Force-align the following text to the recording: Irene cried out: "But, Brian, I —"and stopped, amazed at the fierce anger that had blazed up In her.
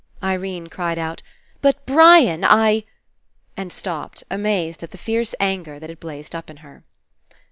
Irene 0.23 0.65
cried 0.65 0.97
out: 0.97 1.21
"But, 1.61 1.85
Brian, 1.85 2.43
I 2.43 2.85
—"and 3.55 3.71
stopped, 3.71 4.23
amazed 4.31 4.81
at 4.81 4.89
the 4.89 4.97
fierce 4.97 5.35
anger 5.39 5.77
that 5.79 5.91
had 5.91 5.99
blazed 5.99 6.33
up 6.33 6.49
In 6.49 6.57
her. 6.65 6.83